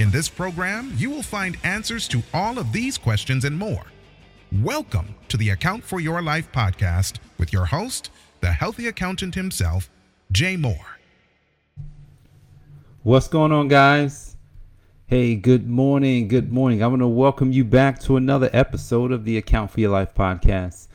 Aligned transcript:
In 0.00 0.10
this 0.10 0.30
program, 0.30 0.94
you 0.96 1.10
will 1.10 1.22
find 1.22 1.58
answers 1.62 2.08
to 2.08 2.22
all 2.32 2.58
of 2.58 2.72
these 2.72 2.96
questions 2.96 3.44
and 3.44 3.58
more. 3.58 3.84
Welcome 4.62 5.14
to 5.28 5.36
the 5.36 5.50
Account 5.50 5.84
for 5.84 6.00
Your 6.00 6.22
Life 6.22 6.50
podcast 6.52 7.18
with 7.36 7.52
your 7.52 7.66
host, 7.66 8.10
the 8.40 8.50
healthy 8.50 8.86
accountant 8.86 9.34
himself, 9.34 9.90
Jay 10.32 10.56
Moore. 10.56 10.98
What's 13.02 13.28
going 13.28 13.52
on, 13.52 13.68
guys? 13.68 14.38
Hey, 15.06 15.34
good 15.34 15.68
morning. 15.68 16.28
Good 16.28 16.50
morning. 16.50 16.82
I 16.82 16.86
want 16.86 17.02
to 17.02 17.06
welcome 17.06 17.52
you 17.52 17.66
back 17.66 18.00
to 18.04 18.16
another 18.16 18.48
episode 18.54 19.12
of 19.12 19.26
the 19.26 19.36
Account 19.36 19.70
for 19.70 19.80
Your 19.80 19.90
Life 19.90 20.14
podcast. 20.14 20.88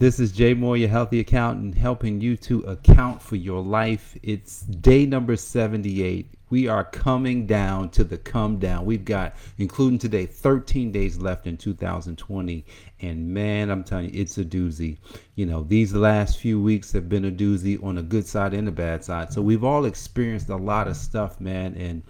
This 0.00 0.18
is 0.18 0.32
Jay 0.32 0.54
Moore, 0.54 0.78
your 0.78 0.88
healthy 0.88 1.20
accountant, 1.20 1.74
helping 1.74 2.22
you 2.22 2.34
to 2.38 2.60
account 2.60 3.20
for 3.20 3.36
your 3.36 3.62
life. 3.62 4.16
It's 4.22 4.62
day 4.62 5.04
number 5.04 5.36
78. 5.36 6.32
We 6.48 6.68
are 6.68 6.84
coming 6.84 7.46
down 7.46 7.90
to 7.90 8.04
the 8.04 8.16
come 8.16 8.58
down. 8.58 8.86
We've 8.86 9.04
got, 9.04 9.36
including 9.58 9.98
today, 9.98 10.24
13 10.24 10.90
days 10.90 11.18
left 11.18 11.46
in 11.46 11.58
2020. 11.58 12.64
And 13.02 13.28
man, 13.28 13.68
I'm 13.68 13.84
telling 13.84 14.06
you, 14.06 14.22
it's 14.22 14.38
a 14.38 14.44
doozy. 14.46 14.96
You 15.34 15.44
know, 15.44 15.64
these 15.64 15.92
last 15.92 16.38
few 16.38 16.58
weeks 16.62 16.92
have 16.92 17.10
been 17.10 17.26
a 17.26 17.30
doozy 17.30 17.84
on 17.84 17.96
the 17.96 18.02
good 18.02 18.26
side 18.26 18.54
and 18.54 18.66
the 18.66 18.72
bad 18.72 19.04
side. 19.04 19.34
So 19.34 19.42
we've 19.42 19.64
all 19.64 19.84
experienced 19.84 20.48
a 20.48 20.56
lot 20.56 20.88
of 20.88 20.96
stuff, 20.96 21.42
man. 21.42 21.74
And, 21.74 22.02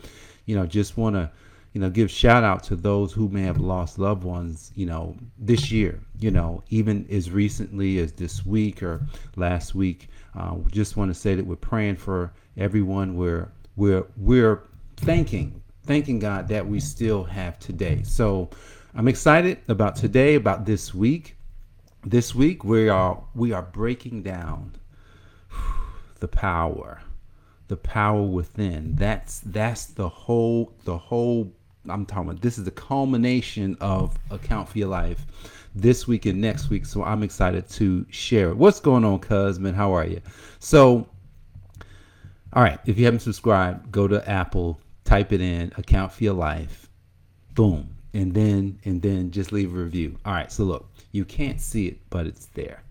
you 0.46 0.54
know, 0.54 0.64
just 0.64 0.96
want 0.96 1.16
to 1.16 1.28
you 1.72 1.80
know, 1.80 1.88
give 1.88 2.10
shout 2.10 2.42
out 2.42 2.64
to 2.64 2.76
those 2.76 3.12
who 3.12 3.28
may 3.28 3.42
have 3.42 3.60
lost 3.60 3.98
loved 3.98 4.24
ones, 4.24 4.72
you 4.74 4.86
know, 4.86 5.16
this 5.38 5.70
year, 5.70 6.00
you 6.18 6.30
know, 6.30 6.62
even 6.68 7.06
as 7.10 7.30
recently 7.30 7.98
as 8.00 8.12
this 8.12 8.44
week 8.44 8.82
or 8.82 9.06
last 9.36 9.74
week. 9.74 10.08
Uh, 10.34 10.56
just 10.70 10.96
want 10.96 11.10
to 11.10 11.14
say 11.14 11.34
that 11.34 11.46
we're 11.46 11.56
praying 11.56 11.96
for 11.96 12.32
everyone. 12.56 13.16
We're 13.16 13.50
we're 13.76 14.06
we're 14.16 14.62
thanking 14.96 15.62
thanking 15.84 16.18
God 16.18 16.48
that 16.48 16.66
we 16.66 16.80
still 16.80 17.24
have 17.24 17.58
today. 17.58 18.02
So 18.02 18.50
I'm 18.94 19.08
excited 19.08 19.58
about 19.68 19.96
today, 19.96 20.34
about 20.34 20.66
this 20.66 20.92
week. 20.92 21.36
This 22.04 22.34
week 22.34 22.64
we 22.64 22.88
are 22.88 23.22
we 23.34 23.52
are 23.52 23.62
breaking 23.62 24.22
down 24.22 24.72
the 26.18 26.28
power 26.28 27.00
the 27.68 27.76
power 27.76 28.22
within 28.22 28.96
that's 28.96 29.38
that's 29.46 29.86
the 29.86 30.08
whole 30.08 30.72
the 30.84 30.98
whole 30.98 31.52
I'm 31.88 32.04
talking 32.04 32.30
about 32.30 32.42
this 32.42 32.58
is 32.58 32.64
the 32.64 32.70
culmination 32.70 33.76
of 33.80 34.16
Account 34.30 34.68
for 34.68 34.78
Your 34.78 34.88
Life 34.88 35.26
this 35.74 36.06
week 36.06 36.26
and 36.26 36.40
next 36.40 36.68
week. 36.68 36.84
So 36.84 37.02
I'm 37.02 37.22
excited 37.22 37.68
to 37.70 38.04
share 38.10 38.50
it. 38.50 38.56
What's 38.56 38.80
going 38.80 39.04
on, 39.04 39.18
Cuzman? 39.20 39.74
How 39.74 39.94
are 39.94 40.06
you? 40.06 40.20
So, 40.58 41.06
all 42.52 42.62
right, 42.62 42.78
if 42.84 42.98
you 42.98 43.04
haven't 43.04 43.20
subscribed, 43.20 43.90
go 43.90 44.08
to 44.08 44.28
Apple, 44.28 44.80
type 45.04 45.32
it 45.32 45.40
in, 45.40 45.72
Account 45.76 46.12
for 46.12 46.24
Your 46.24 46.34
Life, 46.34 46.90
boom, 47.54 47.88
and 48.12 48.34
then 48.34 48.78
and 48.84 49.00
then 49.00 49.30
just 49.30 49.52
leave 49.52 49.74
a 49.74 49.78
review. 49.78 50.18
All 50.24 50.34
right, 50.34 50.52
so 50.52 50.64
look, 50.64 50.90
you 51.12 51.24
can't 51.24 51.60
see 51.60 51.86
it, 51.86 51.98
but 52.10 52.26
it's 52.26 52.46
there. 52.46 52.82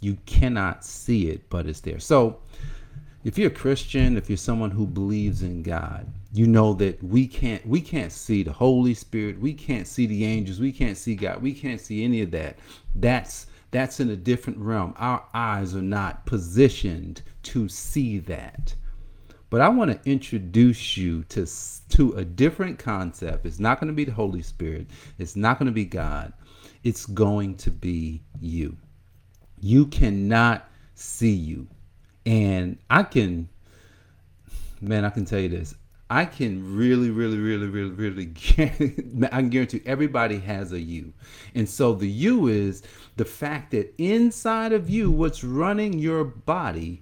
You 0.00 0.16
cannot 0.24 0.84
see 0.84 1.28
it, 1.28 1.50
but 1.50 1.66
it's 1.66 1.80
there. 1.80 1.98
So 1.98 2.38
if 3.22 3.36
you're 3.36 3.50
a 3.50 3.54
Christian, 3.54 4.16
if 4.16 4.30
you're 4.30 4.36
someone 4.38 4.70
who 4.70 4.86
believes 4.86 5.42
in 5.42 5.62
God, 5.62 6.06
you 6.32 6.46
know 6.46 6.74
that 6.74 7.02
we 7.02 7.26
can't 7.26 7.64
we 7.66 7.80
can't 7.80 8.12
see 8.12 8.42
the 8.42 8.52
Holy 8.52 8.94
Spirit, 8.94 9.40
we 9.40 9.52
can't 9.52 9.86
see 9.86 10.06
the 10.06 10.24
angels, 10.24 10.60
we 10.60 10.72
can't 10.72 10.96
see 10.96 11.14
God, 11.14 11.42
we 11.42 11.52
can't 11.52 11.80
see 11.80 12.04
any 12.04 12.22
of 12.22 12.30
that. 12.30 12.58
That's 12.94 13.46
that's 13.70 14.00
in 14.00 14.10
a 14.10 14.16
different 14.16 14.58
realm. 14.58 14.94
Our 14.96 15.24
eyes 15.34 15.74
are 15.74 15.82
not 15.82 16.26
positioned 16.26 17.22
to 17.44 17.68
see 17.68 18.18
that. 18.20 18.74
But 19.48 19.60
I 19.60 19.68
want 19.68 19.90
to 19.90 20.10
introduce 20.10 20.96
you 20.96 21.24
to 21.24 21.46
to 21.90 22.12
a 22.12 22.24
different 22.24 22.78
concept. 22.78 23.44
It's 23.44 23.58
not 23.58 23.80
going 23.80 23.88
to 23.88 23.94
be 23.94 24.04
the 24.04 24.12
Holy 24.12 24.42
Spirit. 24.42 24.86
It's 25.18 25.34
not 25.34 25.58
going 25.58 25.66
to 25.66 25.72
be 25.72 25.84
God. 25.84 26.32
It's 26.84 27.06
going 27.06 27.56
to 27.56 27.70
be 27.70 28.22
you. 28.40 28.76
You 29.60 29.86
cannot 29.86 30.68
see 30.94 31.32
you. 31.32 31.66
And 32.24 32.78
I 32.88 33.02
can, 33.02 33.48
man, 34.80 35.04
I 35.04 35.10
can 35.10 35.24
tell 35.24 35.40
you 35.40 35.48
this. 35.48 35.74
I 36.12 36.24
can 36.24 36.76
really, 36.76 37.10
really, 37.10 37.38
really, 37.38 37.68
really, 37.68 37.90
really, 37.90 38.32
I 39.32 39.40
can 39.40 39.48
guarantee 39.48 39.80
everybody 39.86 40.40
has 40.40 40.72
a 40.72 40.80
you. 40.80 41.12
And 41.54 41.68
so 41.68 41.94
the 41.94 42.08
you 42.08 42.48
is 42.48 42.82
the 43.16 43.24
fact 43.24 43.70
that 43.70 43.94
inside 43.96 44.72
of 44.72 44.90
you, 44.90 45.12
what's 45.12 45.44
running 45.44 46.00
your 46.00 46.24
body 46.24 47.00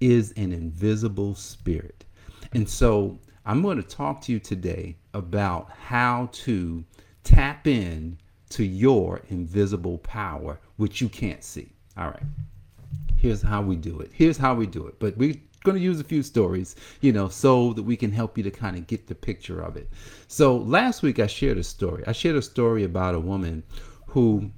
is 0.00 0.32
an 0.38 0.52
invisible 0.52 1.34
spirit. 1.34 2.06
And 2.54 2.66
so 2.66 3.18
I'm 3.44 3.60
going 3.60 3.76
to 3.76 3.86
talk 3.86 4.22
to 4.22 4.32
you 4.32 4.38
today 4.38 4.96
about 5.12 5.70
how 5.70 6.30
to 6.32 6.82
tap 7.24 7.66
in 7.66 8.16
to 8.50 8.64
your 8.64 9.20
invisible 9.28 9.98
power, 9.98 10.58
which 10.76 11.02
you 11.02 11.10
can't 11.10 11.44
see. 11.44 11.70
All 11.98 12.06
right 12.06 12.22
here's 13.18 13.42
how 13.42 13.60
we 13.60 13.76
do 13.76 14.00
it. 14.00 14.10
Here's 14.12 14.36
how 14.36 14.54
we 14.54 14.66
do 14.66 14.86
it. 14.86 14.98
But 14.98 15.16
we're 15.16 15.34
going 15.64 15.76
to 15.76 15.82
use 15.82 16.00
a 16.00 16.04
few 16.04 16.22
stories, 16.22 16.76
you 17.00 17.12
know, 17.12 17.28
so 17.28 17.72
that 17.74 17.82
we 17.82 17.96
can 17.96 18.12
help 18.12 18.36
you 18.36 18.44
to 18.44 18.50
kind 18.50 18.76
of 18.76 18.86
get 18.86 19.06
the 19.06 19.14
picture 19.14 19.60
of 19.60 19.76
it. 19.76 19.88
So 20.26 20.56
last 20.56 21.02
week 21.02 21.18
I 21.18 21.26
shared 21.26 21.58
a 21.58 21.64
story. 21.64 22.04
I 22.06 22.12
shared 22.12 22.36
a 22.36 22.42
story 22.42 22.84
about 22.84 23.14
a 23.14 23.20
woman 23.20 23.62
who 24.06 24.50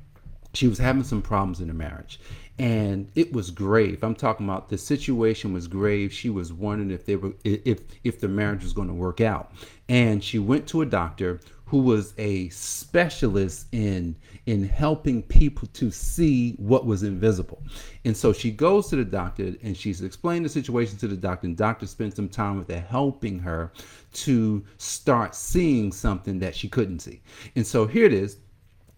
she 0.54 0.68
was 0.68 0.78
having 0.78 1.04
some 1.04 1.22
problems 1.22 1.60
in 1.60 1.68
her 1.68 1.74
marriage 1.74 2.18
and 2.60 3.10
it 3.14 3.32
was 3.32 3.50
grave. 3.50 4.04
I'm 4.04 4.14
talking 4.14 4.46
about 4.46 4.68
the 4.68 4.76
situation 4.76 5.54
was 5.54 5.66
grave. 5.66 6.12
She 6.12 6.28
was 6.28 6.52
wondering 6.52 6.90
if 6.90 7.06
they 7.06 7.16
were 7.16 7.32
if 7.42 7.80
if 8.04 8.20
the 8.20 8.28
marriage 8.28 8.62
was 8.62 8.74
going 8.74 8.88
to 8.88 8.94
work 8.94 9.22
out. 9.22 9.50
And 9.88 10.22
she 10.22 10.38
went 10.38 10.66
to 10.68 10.82
a 10.82 10.86
doctor 10.86 11.40
who 11.70 11.78
was 11.78 12.14
a 12.18 12.48
specialist 12.48 13.68
in 13.70 14.16
in 14.46 14.64
helping 14.64 15.22
people 15.22 15.68
to 15.68 15.88
see 15.88 16.54
what 16.54 16.84
was 16.84 17.04
invisible. 17.04 17.62
And 18.04 18.16
so 18.16 18.32
she 18.32 18.50
goes 18.50 18.88
to 18.88 18.96
the 18.96 19.04
doctor 19.04 19.54
and 19.62 19.76
she's 19.76 20.02
explained 20.02 20.44
the 20.44 20.48
situation 20.48 20.96
to 20.98 21.06
the 21.06 21.16
doctor 21.16 21.46
and 21.46 21.56
doctor 21.56 21.86
spends 21.86 22.16
some 22.16 22.28
time 22.28 22.58
with 22.58 22.68
her 22.70 22.80
helping 22.80 23.38
her 23.38 23.70
to 24.14 24.64
start 24.78 25.36
seeing 25.36 25.92
something 25.92 26.40
that 26.40 26.56
she 26.56 26.68
couldn't 26.68 26.98
see. 26.98 27.22
And 27.54 27.64
so 27.64 27.86
here 27.86 28.04
it 28.04 28.14
is. 28.14 28.38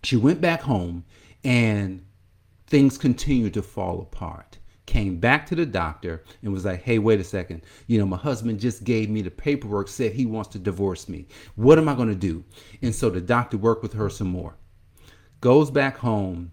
She 0.03 0.17
went 0.17 0.41
back 0.41 0.63
home 0.63 1.05
and 1.45 2.03
things 2.69 2.97
continued 2.97 3.53
to 3.53 3.63
fall 3.63 4.01
apart 4.01 4.57
came 4.87 5.19
back 5.19 5.47
to 5.47 5.55
the 5.55 5.67
doctor 5.67 6.25
and 6.43 6.53
was 6.53 6.65
like, 6.65 6.83
hey, 6.83 6.99
wait 6.99 7.21
a 7.21 7.25
second. 7.25 7.63
You 7.87 7.99
know, 7.99 8.07
my 8.07 8.17
husband 8.17 8.61
just 8.61 8.85
gave 8.85 9.09
me 9.09 9.23
the 9.23 9.31
paperwork, 9.31 9.89
said 9.89 10.13
he 10.13 10.27
wants 10.27 10.51
to 10.51 10.59
divorce 10.59 11.09
me. 11.09 11.27
What 11.55 11.79
am 11.79 11.89
I 11.89 11.95
going 11.95 12.09
to 12.09 12.15
do? 12.15 12.45
And 12.83 12.95
so 12.95 13.09
the 13.11 13.21
doctor 13.21 13.57
worked 13.57 13.83
with 13.83 13.93
her 13.95 14.11
some 14.11 14.29
more. 14.29 14.57
Goes 15.41 15.71
back 15.71 15.99
home. 15.99 16.53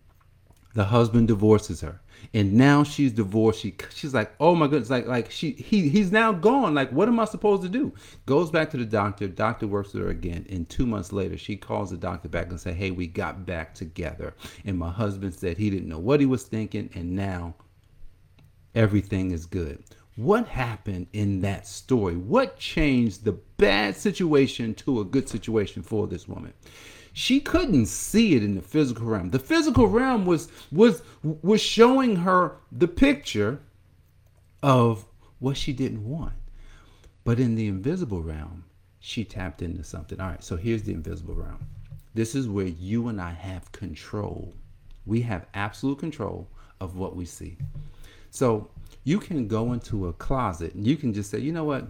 The 0.75 0.85
husband 0.85 1.28
divorces 1.28 1.81
her. 1.81 2.00
And 2.34 2.53
now 2.53 2.84
she's 2.84 3.12
divorced. 3.12 3.62
She, 3.62 3.75
she's 3.94 4.13
like, 4.13 4.31
oh 4.40 4.53
my 4.53 4.67
goodness, 4.67 4.90
like 4.90 5.07
like 5.07 5.31
she 5.31 5.51
he 5.51 5.90
he's 5.90 6.11
now 6.11 6.31
gone. 6.31 6.75
Like, 6.75 6.91
what 6.91 7.07
am 7.07 7.19
I 7.19 7.25
supposed 7.25 7.63
to 7.63 7.69
do? 7.69 7.94
Goes 8.25 8.51
back 8.51 8.69
to 8.72 8.78
the 8.78 8.85
doctor. 8.85 9.28
Doctor 9.28 9.67
works 9.67 9.94
with 9.94 10.03
her 10.03 10.09
again. 10.09 10.46
And 10.50 10.69
two 10.69 10.85
months 10.85 11.11
later, 11.11 11.38
she 11.38 11.56
calls 11.56 11.90
the 11.90 11.97
doctor 11.97 12.29
back 12.29 12.50
and 12.50 12.59
say, 12.59 12.73
Hey, 12.73 12.91
we 12.91 13.07
got 13.07 13.46
back 13.46 13.73
together. 13.73 14.35
And 14.66 14.78
my 14.78 14.91
husband 14.91 15.34
said 15.34 15.58
he 15.58 15.70
didn't 15.70 15.90
know 15.90 15.99
what 15.99 16.20
he 16.20 16.26
was 16.26 16.43
thinking, 16.43 16.90
and 16.93 17.16
now 17.16 17.55
everything 18.75 19.31
is 19.31 19.45
good. 19.45 19.83
What 20.16 20.47
happened 20.47 21.07
in 21.13 21.41
that 21.41 21.66
story? 21.66 22.16
What 22.16 22.57
changed 22.57 23.23
the 23.23 23.39
bad 23.57 23.95
situation 23.95 24.73
to 24.75 24.99
a 24.99 25.05
good 25.05 25.29
situation 25.29 25.81
for 25.81 26.07
this 26.07 26.27
woman? 26.27 26.53
She 27.13 27.39
couldn't 27.39 27.87
see 27.87 28.35
it 28.35 28.43
in 28.43 28.55
the 28.55 28.61
physical 28.61 29.05
realm. 29.05 29.31
The 29.31 29.39
physical 29.39 29.87
realm 29.87 30.25
was 30.25 30.49
was 30.71 31.01
was 31.23 31.61
showing 31.61 32.17
her 32.17 32.57
the 32.71 32.87
picture 32.87 33.59
of 34.61 35.05
what 35.39 35.57
she 35.57 35.73
didn't 35.73 36.07
want. 36.07 36.33
But 37.23 37.39
in 37.39 37.55
the 37.55 37.67
invisible 37.67 38.21
realm, 38.21 38.66
she 38.99 39.23
tapped 39.23 39.61
into 39.61 39.83
something. 39.83 40.19
All 40.19 40.27
right, 40.27 40.43
so 40.43 40.55
here's 40.55 40.83
the 40.83 40.93
invisible 40.93 41.35
realm. 41.35 41.66
This 42.13 42.35
is 42.35 42.47
where 42.47 42.67
you 42.67 43.07
and 43.07 43.21
I 43.21 43.31
have 43.31 43.71
control. 43.71 44.53
We 45.05 45.21
have 45.21 45.47
absolute 45.53 45.99
control 45.99 46.47
of 46.81 46.97
what 46.97 47.16
we 47.16 47.25
see. 47.25 47.57
So 48.31 48.70
you 49.03 49.20
can 49.20 49.47
go 49.47 49.73
into 49.73 50.08
a 50.08 50.14
closet 50.14 50.73
and 50.76 50.85
you 50.85 50.96
can 50.96 51.14
just 51.14 51.31
say, 51.31 51.40
you 51.40 51.52
know 51.52 51.64
what? 51.64 51.87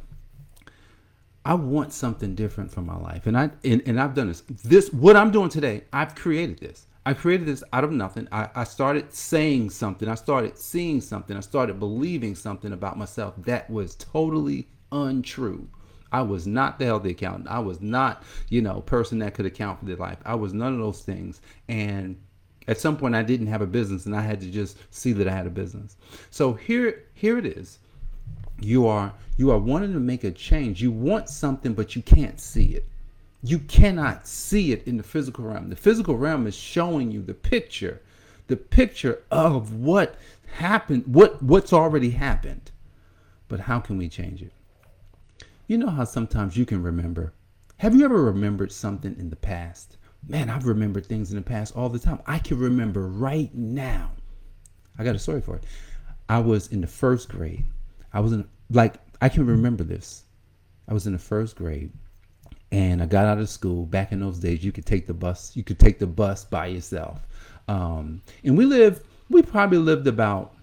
I 1.45 1.53
want 1.53 1.93
something 1.93 2.35
different 2.35 2.71
for 2.71 2.81
my 2.81 2.97
life. 2.97 3.25
And 3.25 3.37
I 3.37 3.49
and, 3.63 3.81
and 3.85 3.99
I've 3.99 4.13
done 4.13 4.27
this. 4.27 4.43
This 4.63 4.91
what 4.91 5.15
I'm 5.15 5.31
doing 5.31 5.49
today, 5.49 5.83
I've 5.91 6.15
created 6.15 6.59
this. 6.59 6.85
I 7.05 7.13
created 7.13 7.47
this 7.47 7.63
out 7.73 7.83
of 7.83 7.91
nothing. 7.91 8.27
I, 8.31 8.49
I 8.53 8.63
started 8.65 9.11
saying 9.13 9.71
something. 9.71 10.07
I 10.07 10.15
started 10.15 10.57
seeing 10.57 11.01
something. 11.01 11.35
I 11.35 11.39
started 11.39 11.79
believing 11.79 12.35
something 12.35 12.73
about 12.73 12.97
myself 12.97 13.33
that 13.39 13.69
was 13.69 13.95
totally 13.95 14.67
untrue. 14.91 15.67
I 16.11 16.21
was 16.21 16.45
not 16.45 16.77
the 16.77 16.85
healthy 16.85 17.11
accountant. 17.11 17.47
I 17.47 17.59
was 17.59 17.81
not, 17.81 18.23
you 18.49 18.61
know, 18.61 18.81
person 18.81 19.19
that 19.19 19.33
could 19.33 19.45
account 19.45 19.79
for 19.79 19.85
their 19.85 19.95
life. 19.95 20.17
I 20.25 20.35
was 20.35 20.53
none 20.53 20.73
of 20.73 20.79
those 20.79 21.01
things. 21.01 21.41
And 21.67 22.17
at 22.69 22.79
some 22.79 22.95
point 22.95 23.15
I 23.15 23.23
didn't 23.23 23.47
have 23.47 23.63
a 23.63 23.67
business 23.67 24.05
and 24.05 24.15
I 24.15 24.21
had 24.21 24.39
to 24.41 24.51
just 24.51 24.77
see 24.93 25.11
that 25.13 25.27
I 25.27 25.31
had 25.31 25.47
a 25.47 25.49
business. 25.49 25.97
So 26.29 26.53
here 26.53 27.03
here 27.15 27.39
it 27.39 27.45
is. 27.47 27.79
You 28.61 28.85
are 28.85 29.11
you 29.37 29.49
are 29.49 29.57
wanting 29.57 29.91
to 29.93 29.99
make 29.99 30.23
a 30.23 30.29
change. 30.29 30.79
You 30.79 30.91
want 30.91 31.29
something 31.29 31.73
but 31.73 31.95
you 31.95 32.03
can't 32.03 32.39
see 32.39 32.75
it. 32.75 32.85
You 33.41 33.57
cannot 33.57 34.27
see 34.27 34.71
it 34.71 34.85
in 34.87 34.97
the 34.97 35.03
physical 35.03 35.45
realm. 35.45 35.69
The 35.69 35.75
physical 35.75 36.15
realm 36.15 36.45
is 36.45 36.55
showing 36.55 37.09
you 37.09 37.23
the 37.23 37.33
picture, 37.33 38.01
the 38.45 38.57
picture 38.57 39.23
of 39.31 39.73
what 39.73 40.15
happened, 40.53 41.05
what 41.07 41.41
what's 41.41 41.73
already 41.73 42.11
happened. 42.11 42.69
But 43.47 43.61
how 43.61 43.79
can 43.79 43.97
we 43.97 44.09
change 44.09 44.43
it? 44.43 44.53
You 45.65 45.79
know 45.79 45.89
how 45.89 46.03
sometimes 46.03 46.55
you 46.55 46.67
can 46.67 46.83
remember. 46.83 47.33
Have 47.77 47.95
you 47.95 48.05
ever 48.05 48.23
remembered 48.23 48.71
something 48.71 49.15
in 49.17 49.31
the 49.31 49.35
past? 49.35 49.97
Man, 50.27 50.49
I've 50.49 50.65
remembered 50.65 51.05
things 51.05 51.31
in 51.31 51.37
the 51.37 51.41
past 51.41 51.75
all 51.75 51.89
the 51.89 51.99
time. 51.99 52.19
I 52.27 52.39
can 52.39 52.59
remember 52.59 53.07
right 53.07 53.53
now. 53.53 54.11
I 54.97 55.03
got 55.03 55.15
a 55.15 55.19
story 55.19 55.41
for 55.41 55.55
it. 55.55 55.63
I 56.27 56.39
was 56.39 56.67
in 56.67 56.81
the 56.81 56.87
first 56.87 57.29
grade. 57.29 57.65
I 58.13 58.19
was 58.19 58.33
in 58.33 58.47
like 58.69 58.95
I 59.21 59.29
can 59.29 59.45
remember 59.45 59.83
this. 59.83 60.23
I 60.87 60.93
was 60.93 61.07
in 61.07 61.13
the 61.13 61.19
first 61.19 61.55
grade 61.55 61.91
and 62.71 63.01
I 63.01 63.05
got 63.05 63.25
out 63.25 63.39
of 63.39 63.49
school. 63.49 63.85
Back 63.85 64.11
in 64.11 64.19
those 64.19 64.39
days, 64.39 64.63
you 64.63 64.71
could 64.71 64.85
take 64.85 65.07
the 65.07 65.13
bus. 65.13 65.55
You 65.55 65.63
could 65.63 65.79
take 65.79 65.99
the 65.99 66.07
bus 66.07 66.45
by 66.45 66.67
yourself. 66.67 67.27
Um, 67.67 68.21
and 68.43 68.57
we 68.57 68.65
lived. 68.65 69.03
We 69.29 69.41
probably 69.41 69.77
lived 69.77 70.07
about 70.07 70.55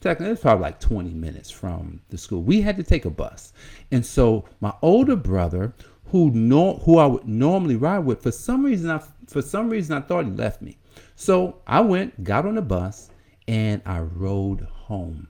technically 0.00 0.32
it's 0.32 0.42
probably 0.42 0.62
like 0.62 0.80
20 0.80 1.10
minutes 1.10 1.50
from 1.50 2.00
the 2.10 2.18
school. 2.18 2.42
We 2.42 2.60
had 2.60 2.76
to 2.76 2.82
take 2.82 3.04
a 3.04 3.10
bus. 3.10 3.52
And 3.90 4.04
so 4.04 4.44
my 4.60 4.72
older 4.82 5.16
brother, 5.16 5.72
who 6.10 6.30
know 6.30 6.74
who 6.84 6.98
I 6.98 7.06
would 7.06 7.26
normally 7.28 7.76
ride 7.76 8.00
with, 8.00 8.22
for 8.22 8.32
some 8.32 8.64
reason 8.64 8.90
I 8.90 9.00
for 9.26 9.42
some 9.42 9.68
reason 9.68 9.96
I 9.96 10.00
thought 10.00 10.24
he 10.24 10.30
left 10.30 10.62
me. 10.62 10.78
So 11.14 11.60
I 11.66 11.80
went, 11.80 12.24
got 12.24 12.46
on 12.46 12.54
the 12.54 12.62
bus, 12.62 13.10
and 13.46 13.82
I 13.84 14.00
rode 14.00 14.62
home 14.62 15.28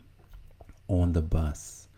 on 0.86 1.12
the 1.12 1.22
bus. 1.22 1.88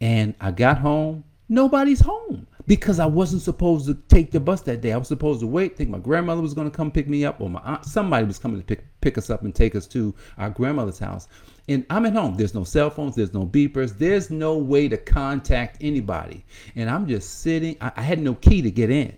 And 0.00 0.34
I 0.40 0.50
got 0.50 0.78
home, 0.78 1.24
nobody's 1.48 2.00
home 2.00 2.46
because 2.66 2.98
I 2.98 3.06
wasn't 3.06 3.42
supposed 3.42 3.86
to 3.86 3.94
take 3.94 4.30
the 4.32 4.40
bus 4.40 4.60
that 4.62 4.80
day. 4.80 4.92
I 4.92 4.96
was 4.96 5.08
supposed 5.08 5.40
to 5.40 5.46
wait, 5.46 5.76
think 5.76 5.90
my 5.90 5.98
grandmother 5.98 6.42
was 6.42 6.54
going 6.54 6.70
to 6.70 6.76
come 6.76 6.90
pick 6.90 7.08
me 7.08 7.24
up, 7.24 7.40
or 7.40 7.48
my 7.48 7.60
aunt, 7.60 7.84
somebody 7.84 8.26
was 8.26 8.38
coming 8.38 8.58
to 8.58 8.66
pick, 8.66 8.84
pick 9.00 9.16
us 9.16 9.30
up 9.30 9.42
and 9.42 9.54
take 9.54 9.76
us 9.76 9.86
to 9.88 10.14
our 10.38 10.50
grandmother's 10.50 10.98
house. 10.98 11.28
And 11.68 11.86
I'm 11.90 12.06
at 12.06 12.12
home. 12.12 12.36
There's 12.36 12.54
no 12.54 12.64
cell 12.64 12.90
phones, 12.90 13.14
there's 13.14 13.34
no 13.34 13.46
beepers, 13.46 13.98
there's 13.98 14.30
no 14.30 14.56
way 14.56 14.88
to 14.88 14.96
contact 14.96 15.78
anybody. 15.80 16.44
And 16.74 16.90
I'm 16.90 17.06
just 17.06 17.40
sitting, 17.40 17.76
I, 17.80 17.92
I 17.96 18.02
had 18.02 18.18
no 18.18 18.34
key 18.34 18.62
to 18.62 18.70
get 18.70 18.90
in. 18.90 19.16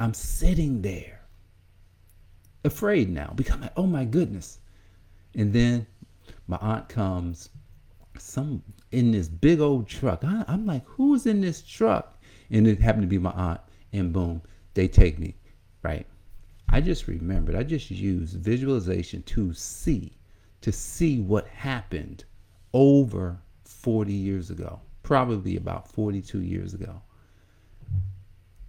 I'm 0.00 0.14
sitting 0.14 0.82
there, 0.82 1.20
afraid 2.64 3.08
now, 3.08 3.32
because 3.36 3.54
I'm 3.54 3.60
like, 3.62 3.72
oh 3.76 3.86
my 3.86 4.04
goodness. 4.04 4.58
And 5.34 5.52
then 5.52 5.86
my 6.48 6.58
aunt 6.60 6.88
comes, 6.88 7.50
some 8.18 8.62
in 8.90 9.12
this 9.12 9.28
big 9.28 9.60
old 9.60 9.88
truck. 9.88 10.24
I, 10.24 10.44
I'm 10.48 10.66
like, 10.66 10.84
who's 10.84 11.26
in 11.26 11.40
this 11.40 11.62
truck? 11.62 12.20
And 12.52 12.68
it 12.68 12.80
happened 12.80 13.02
to 13.02 13.08
be 13.08 13.18
my 13.18 13.32
aunt. 13.32 13.60
And 13.92 14.12
boom, 14.12 14.42
they 14.74 14.86
take 14.86 15.18
me, 15.18 15.34
right? 15.82 16.06
I 16.68 16.80
just 16.80 17.08
remembered, 17.08 17.56
I 17.56 17.64
just 17.64 17.90
used 17.90 18.36
visualization 18.36 19.22
to 19.24 19.52
see 19.52 20.16
to 20.62 20.72
see 20.72 21.20
what 21.20 21.46
happened 21.48 22.24
over 22.72 23.38
40 23.64 24.12
years 24.12 24.50
ago, 24.50 24.80
probably 25.02 25.56
about 25.56 25.88
42 25.88 26.40
years 26.40 26.72
ago. 26.72 27.02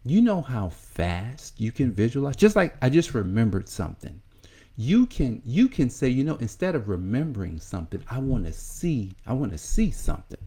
You 0.03 0.21
know 0.21 0.41
how 0.41 0.69
fast 0.69 1.61
you 1.61 1.71
can 1.71 1.93
visualize? 1.93 2.35
Just 2.35 2.55
like 2.55 2.75
I 2.81 2.89
just 2.89 3.13
remembered 3.13 3.69
something. 3.69 4.21
You 4.75 5.05
can 5.05 5.41
you 5.45 5.69
can 5.69 5.89
say, 5.89 6.09
you 6.09 6.23
know, 6.23 6.35
instead 6.37 6.75
of 6.75 6.89
remembering 6.89 7.59
something, 7.59 8.03
I 8.09 8.17
want 8.17 8.45
to 8.45 8.51
see, 8.51 9.13
I 9.25 9.33
want 9.33 9.51
to 9.53 9.57
see 9.57 9.91
something. 9.91 10.39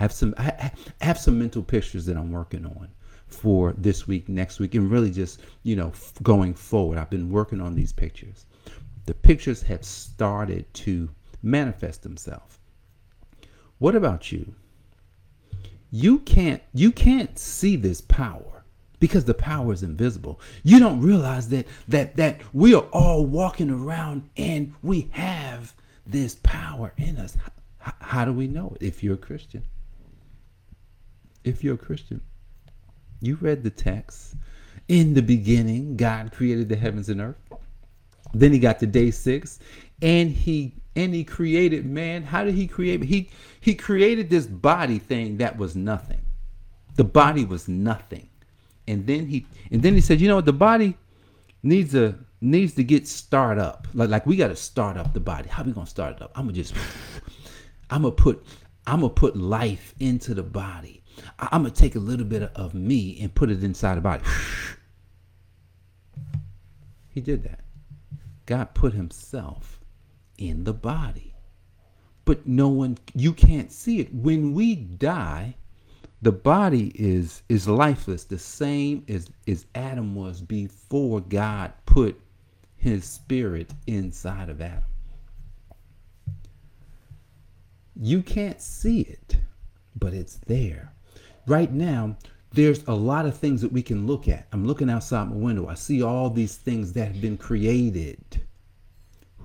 Have 0.00 0.12
some 0.12 0.34
I 0.36 0.72
have 1.00 1.18
some 1.18 1.38
mental 1.38 1.62
pictures 1.62 2.04
that 2.06 2.16
I'm 2.16 2.32
working 2.32 2.66
on 2.66 2.88
for 3.28 3.74
this 3.78 4.08
week, 4.08 4.28
next 4.28 4.58
week, 4.58 4.74
and 4.74 4.90
really 4.90 5.10
just, 5.12 5.40
you 5.62 5.76
know, 5.76 5.92
going 6.22 6.54
forward. 6.54 6.98
I've 6.98 7.10
been 7.10 7.30
working 7.30 7.60
on 7.60 7.74
these 7.74 7.92
pictures 7.92 8.46
the 9.06 9.14
pictures 9.14 9.62
have 9.62 9.84
started 9.84 10.72
to 10.74 11.10
manifest 11.42 12.02
themselves. 12.02 12.58
What 13.78 13.96
about 13.96 14.30
you? 14.30 14.54
You 15.90 16.20
can't 16.20 16.62
you 16.72 16.92
can't 16.92 17.36
see 17.36 17.74
this 17.74 18.00
power 18.02 18.64
because 19.00 19.24
the 19.24 19.34
power 19.34 19.72
is 19.72 19.82
invisible. 19.82 20.40
You 20.62 20.78
don't 20.78 21.00
realize 21.00 21.48
that 21.48 21.66
that 21.88 22.16
that 22.16 22.40
we 22.52 22.74
are 22.74 22.86
all 22.92 23.26
walking 23.26 23.70
around 23.70 24.30
and 24.36 24.74
we 24.82 25.08
have 25.12 25.74
this 26.06 26.36
power 26.44 26.92
in 26.96 27.16
us. 27.16 27.36
How, 27.78 27.92
how 28.00 28.24
do 28.24 28.32
we 28.32 28.46
know 28.46 28.76
it? 28.76 28.86
If 28.86 29.02
you're 29.02 29.14
a 29.14 29.18
Christian. 29.18 29.64
If 31.44 31.64
you're 31.64 31.74
a 31.74 31.78
Christian. 31.78 32.20
You 33.20 33.36
read 33.40 33.62
the 33.62 33.70
text. 33.70 34.34
In 34.88 35.14
the 35.14 35.22
beginning, 35.22 35.96
God 35.96 36.32
created 36.32 36.68
the 36.68 36.76
heavens 36.76 37.08
and 37.08 37.20
earth. 37.20 37.36
Then 38.32 38.52
he 38.52 38.58
got 38.58 38.78
to 38.80 38.86
day 38.86 39.10
six, 39.10 39.58
and 40.02 40.30
he 40.30 40.74
and 40.96 41.14
he 41.14 41.24
created 41.24 41.86
man. 41.86 42.22
How 42.22 42.44
did 42.44 42.54
he 42.54 42.66
create? 42.66 43.02
He 43.02 43.30
he 43.60 43.74
created 43.74 44.30
this 44.30 44.46
body 44.46 44.98
thing 44.98 45.36
that 45.38 45.56
was 45.56 45.76
nothing. 45.76 46.20
The 46.96 47.04
body 47.04 47.44
was 47.44 47.68
nothing, 47.68 48.28
and 48.88 49.06
then 49.06 49.26
he 49.26 49.46
and 49.70 49.82
then 49.82 49.94
he 49.94 50.00
said, 50.00 50.20
you 50.20 50.28
know 50.28 50.36
what? 50.36 50.44
The 50.44 50.52
body 50.52 50.96
needs 51.62 51.94
a 51.94 52.18
needs 52.40 52.74
to 52.74 52.84
get 52.84 53.06
start 53.06 53.58
up. 53.58 53.88
Like 53.94 54.10
like 54.10 54.26
we 54.26 54.36
got 54.36 54.48
to 54.48 54.56
start 54.56 54.96
up 54.96 55.12
the 55.12 55.20
body. 55.20 55.48
How 55.48 55.62
we 55.62 55.72
gonna 55.72 55.86
start 55.86 56.16
it 56.16 56.22
up? 56.22 56.32
I'm 56.34 56.44
gonna 56.44 56.52
just 56.52 56.74
I'm 57.90 58.02
gonna 58.02 58.14
put 58.14 58.44
I'm 58.86 59.00
gonna 59.00 59.12
put 59.12 59.36
life 59.36 59.94
into 60.00 60.34
the 60.34 60.42
body. 60.42 60.99
I'm 61.38 61.62
gonna 61.62 61.70
take 61.70 61.96
a 61.96 62.00
little 62.00 62.26
bit 62.26 62.42
of 62.42 62.74
me 62.74 63.18
and 63.20 63.34
put 63.34 63.50
it 63.50 63.62
inside 63.62 63.96
the 63.96 64.00
body. 64.00 64.24
He 67.12 67.20
did 67.20 67.42
that. 67.42 67.64
God 68.46 68.72
put 68.72 68.92
himself 68.92 69.80
in 70.38 70.62
the 70.62 70.72
body. 70.72 71.34
But 72.24 72.46
no 72.46 72.68
one 72.68 72.98
you 73.14 73.32
can't 73.32 73.72
see 73.72 73.98
it. 73.98 74.14
When 74.14 74.54
we 74.54 74.76
die, 74.76 75.56
the 76.22 76.32
body 76.32 76.92
is 76.94 77.42
is 77.48 77.66
lifeless, 77.66 78.24
the 78.24 78.38
same 78.38 79.04
as, 79.08 79.28
as 79.48 79.66
Adam 79.74 80.14
was 80.14 80.40
before 80.40 81.20
God 81.20 81.72
put 81.86 82.20
his 82.76 83.04
spirit 83.04 83.70
inside 83.86 84.48
of 84.48 84.60
Adam. 84.60 84.84
You 87.96 88.22
can't 88.22 88.60
see 88.60 89.00
it, 89.02 89.36
but 89.96 90.14
it's 90.14 90.36
there. 90.46 90.92
Right 91.50 91.72
now, 91.72 92.16
there's 92.52 92.86
a 92.86 92.94
lot 92.94 93.26
of 93.26 93.36
things 93.36 93.60
that 93.62 93.72
we 93.72 93.82
can 93.82 94.06
look 94.06 94.28
at. 94.28 94.46
I'm 94.52 94.64
looking 94.64 94.88
outside 94.88 95.30
my 95.30 95.34
window. 95.34 95.66
I 95.66 95.74
see 95.74 96.00
all 96.00 96.30
these 96.30 96.54
things 96.54 96.92
that 96.92 97.08
have 97.08 97.20
been 97.20 97.36
created. 97.36 98.40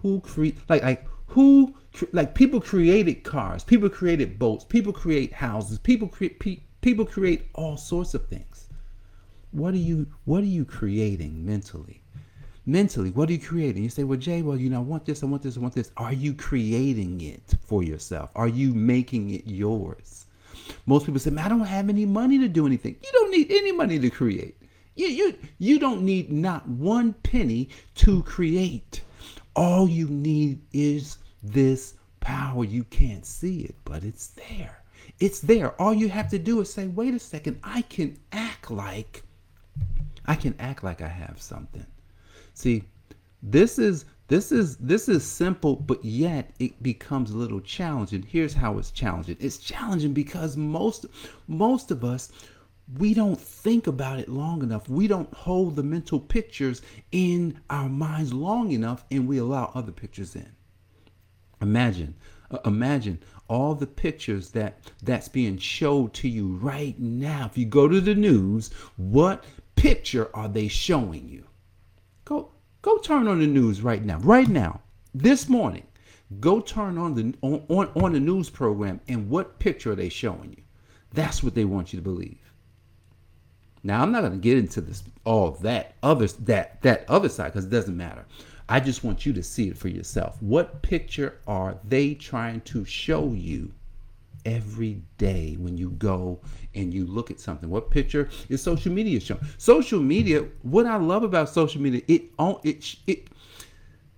Who 0.03 0.19
create 0.19 0.59
like 0.69 0.83
like 0.83 1.07
who 1.25 1.74
like 2.12 2.35
people 2.35 2.62
created 2.62 3.24
cars, 3.24 3.63
people 3.63 3.89
created 3.89 4.38
boats, 4.38 4.63
people 4.63 4.93
create 4.93 5.33
houses, 5.33 5.79
people 5.79 6.07
create 6.07 6.39
pe- 6.39 6.59
people 6.81 7.07
create 7.07 7.47
all 7.55 7.75
sorts 7.75 8.13
of 8.13 8.27
things. 8.27 8.69
What 9.50 9.74
are 9.74 9.77
you 9.77 10.05
what 10.25 10.43
are 10.43 10.53
you 10.57 10.63
creating 10.63 11.43
mentally? 11.43 12.03
Mentally, 12.67 13.09
what 13.09 13.29
are 13.29 13.33
you 13.33 13.39
creating? 13.39 13.81
You 13.81 13.89
say, 13.89 14.03
well, 14.03 14.19
Jay, 14.19 14.43
well, 14.43 14.57
you 14.57 14.69
know, 14.69 14.77
I 14.77 14.83
want 14.83 15.05
this, 15.05 15.24
I 15.24 15.25
want 15.25 15.41
this, 15.41 15.57
I 15.57 15.59
want 15.59 15.74
this. 15.74 15.89
Are 15.97 16.13
you 16.13 16.35
creating 16.35 17.21
it 17.21 17.55
for 17.65 17.81
yourself? 17.81 18.29
Are 18.35 18.47
you 18.47 18.75
making 18.75 19.31
it 19.31 19.47
yours? 19.47 20.25
Most 20.86 21.05
people 21.05 21.19
say, 21.19 21.29
man, 21.29 21.45
I 21.45 21.50
don't 21.50 21.62
have 21.62 21.89
any 21.89 22.05
money 22.05 22.38
to 22.39 22.48
do 22.48 22.65
anything. 22.65 22.95
You 23.01 23.10
don't 23.12 23.31
need 23.31 23.51
any 23.51 23.72
money 23.72 24.00
to 24.00 24.10
create. 24.10 24.57
You, 24.95 25.07
you, 25.07 25.36
you 25.60 25.79
don't 25.79 26.03
need 26.03 26.31
not 26.31 26.67
one 26.67 27.13
penny 27.13 27.69
to 27.95 28.24
create. 28.24 29.01
All 29.55 29.88
you 29.88 30.07
need 30.07 30.62
is 30.74 31.17
this 31.43 31.95
power. 32.19 32.63
You 32.63 32.84
can't 32.86 33.25
see 33.25 33.62
it, 33.62 33.75
but 33.84 34.03
it's 34.03 34.27
there. 34.27 34.84
It's 35.19 35.39
there. 35.39 35.79
All 35.81 35.93
you 35.93 36.10
have 36.10 36.29
to 36.29 36.39
do 36.39 36.62
is 36.62 36.74
say, 36.74 36.88
wait 36.88 37.13
a 37.13 37.19
second, 37.19 37.60
I 37.63 37.84
can 37.84 38.17
act 38.31 38.72
like 38.72 39.24
I 40.27 40.36
can 40.36 40.55
act 40.60 40.84
like 40.84 41.01
I 41.01 41.07
have 41.07 41.41
something. 41.41 41.86
See, 42.53 42.84
this 43.48 43.78
is 43.78 44.06
this 44.28 44.52
is 44.52 44.75
this 44.78 45.08
is 45.08 45.24
simple, 45.24 45.75
but 45.75 46.04
yet 46.04 46.50
it 46.58 46.82
becomes 46.82 47.30
a 47.30 47.38
little 47.38 47.62
challenging. 47.62 48.24
Here's 48.24 48.56
how 48.56 48.80
it's 48.80 48.90
challenging. 48.90 49.38
It's 49.40 49.60
challenging 49.60 50.14
because 50.14 50.58
most 50.58 51.06
most 51.48 51.92
of 51.92 52.04
us 52.04 52.32
we 52.98 53.14
don't 53.14 53.40
think 53.40 53.86
about 53.86 54.20
it 54.20 54.30
long 54.30 54.64
enough. 54.64 54.90
We 54.90 55.08
don't 55.08 55.32
hold 55.32 55.75
the 55.75 55.84
mental 55.84 56.20
pictures 56.20 56.82
in 57.12 57.60
our 57.70 57.88
minds 57.88 58.34
long 58.34 58.72
enough 58.72 59.06
and 59.12 59.28
we 59.28 59.38
allow 59.38 59.72
other 59.75 59.92
pictures 59.92 60.36
in. 60.36 60.52
Imagine, 61.62 62.16
uh, 62.50 62.58
imagine 62.66 63.20
all 63.48 63.75
the 63.75 63.88
pictures 63.88 64.50
that 64.52 64.80
that's 65.04 65.28
being 65.28 65.58
showed 65.60 66.16
to 66.16 66.28
you 66.28 66.48
right 66.56 67.00
now. 67.00 67.46
If 67.46 67.60
you 67.60 67.66
go 67.66 67.88
to 67.88 68.02
the 68.02 68.16
news, 68.16 68.72
what 68.98 69.44
picture 69.75 70.30
are 70.34 70.48
they 70.48 70.68
showing 70.68 71.30
you? 71.30 71.46
Go 72.24 72.52
go 72.86 73.00
turn 73.00 73.27
on 73.27 73.39
the 73.39 73.48
news 73.48 73.82
right 73.82 74.06
now. 74.06 74.20
Right 74.20 74.48
now. 74.48 74.80
This 75.13 75.50
morning. 75.50 75.88
Go 76.39 76.60
turn 76.60 76.98
on 77.00 77.15
the 77.15 77.34
on, 77.42 77.63
on, 77.68 77.89
on 78.04 78.13
the 78.13 78.20
news 78.20 78.50
program 78.50 79.00
and 79.08 79.30
what 79.30 79.60
picture 79.60 79.92
are 79.92 79.96
they 79.96 80.10
showing 80.10 80.54
you? 80.58 80.63
That's 81.13 81.42
what 81.42 81.56
they 81.56 81.65
want 81.65 81.94
you 81.94 81.98
to 81.98 82.04
believe. 82.04 82.39
Now 83.84 84.01
I'm 84.01 84.12
not 84.12 84.22
going 84.22 84.34
to 84.34 84.38
get 84.39 84.58
into 84.58 84.82
this 84.82 85.04
all 85.24 85.51
that 85.62 85.96
other 86.04 86.27
that 86.27 86.82
that 86.82 87.06
other 87.10 87.30
side 87.30 87.54
because 87.54 87.65
it 87.65 87.70
doesn't 87.70 87.98
matter. 87.98 88.25
I 88.70 88.80
just 88.80 89.04
want 89.04 89.25
you 89.25 89.34
to 89.34 89.44
see 89.44 89.68
it 89.68 89.77
for 89.77 89.88
yourself. 89.88 90.42
What 90.42 90.82
picture 90.82 91.39
are 91.48 91.77
they 91.84 92.15
trying 92.15 92.62
to 92.62 92.86
show 92.86 93.34
you 93.34 93.72
every 94.46 95.02
day 95.18 95.56
when 95.60 95.78
you 95.78 95.90
go 95.92 96.40
and 96.74 96.94
you 96.94 97.06
look 97.06 97.32
at 97.32 97.40
something? 97.40 97.70
What 97.70 97.90
picture 97.92 98.30
is 98.50 98.62
social 98.62 98.92
media 98.92 99.20
showing? 99.20 99.42
Social 99.58 100.00
media. 100.00 100.46
What 100.62 100.86
I 100.86 100.98
love 100.98 101.24
about 101.24 101.50
social 101.50 101.82
media, 101.82 102.02
it 102.08 102.24
on 102.38 102.60
it 102.64 102.96
it 103.08 103.28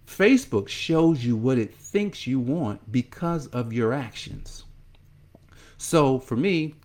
Facebook 0.05 0.67
shows 0.67 1.23
you 1.23 1.35
what 1.35 1.57
it 1.57 1.73
thinks 1.73 2.25
you 2.25 2.39
want 2.39 2.91
because 2.91 3.47
of 3.47 3.73
your 3.73 3.93
actions. 3.93 4.63
So 5.77 6.19
for 6.19 6.35
me, 6.35 6.75